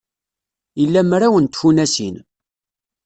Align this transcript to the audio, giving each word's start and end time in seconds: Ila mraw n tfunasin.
Ila 0.83 1.01
mraw 1.09 1.35
n 1.39 1.45
tfunasin. 1.47 2.15